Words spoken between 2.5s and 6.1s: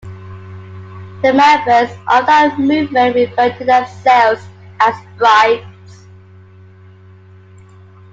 movement refer to themselves as "Brights".